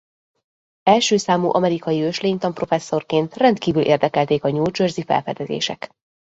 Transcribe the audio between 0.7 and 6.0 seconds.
Első számú amerikai őslénytan-professzorként rendkívül érdekelték a New Jersey-i felfedezések.